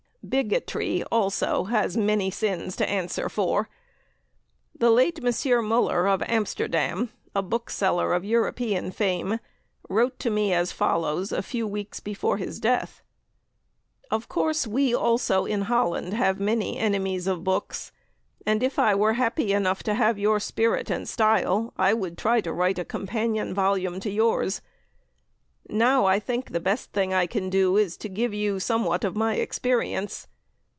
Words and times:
Bigotry 0.23 0.99
has 0.99 1.07
also 1.11 1.63
many 1.95 2.29
sins 2.31 2.75
to 2.77 2.87
answer 2.87 3.27
for. 3.27 3.67
The 4.77 4.91
late 4.91 5.19
M. 5.21 5.65
Muller, 5.65 6.07
of 6.07 6.21
Amsterdam, 6.27 7.09
a 7.35 7.41
bookseller 7.41 8.13
of 8.13 8.23
European 8.23 8.91
fame, 8.91 9.39
wrote 9.89 10.17
to 10.19 10.29
me 10.29 10.53
as 10.53 10.71
follows 10.71 11.31
a 11.31 11.41
few 11.41 11.67
weeks 11.67 11.99
before 11.99 12.37
his 12.37 12.59
death: 12.59 13.01
"Of 14.11 14.29
course, 14.29 14.65
we 14.67 14.93
also, 14.93 15.45
in 15.45 15.63
Holland, 15.63 16.13
have 16.13 16.39
many 16.39 16.77
Enemies 16.77 17.25
of 17.27 17.43
books, 17.43 17.91
and 18.45 18.61
if 18.63 18.77
I 18.79 18.93
were 18.95 19.13
happy 19.13 19.51
enough 19.53 19.81
to 19.83 19.95
have 19.95 20.19
your 20.19 20.39
spirit 20.39 20.89
and 20.91 21.09
style 21.09 21.73
I 21.77 21.93
would 21.95 22.15
try 22.17 22.37
and 22.37 22.55
write 22.57 22.77
a 22.79 22.85
companion 22.85 23.53
volume 23.55 23.99
to 24.01 24.09
yours. 24.11 24.61
Now 25.69 26.05
I 26.05 26.19
think 26.19 26.51
the 26.51 26.59
best 26.59 26.91
thing 26.91 27.13
I 27.13 27.27
can 27.27 27.49
do 27.49 27.77
is 27.77 27.95
to 27.97 28.09
give 28.09 28.33
you 28.33 28.59
somewhat 28.59 29.05
of 29.05 29.15
my 29.15 29.35
experience. 29.35 30.27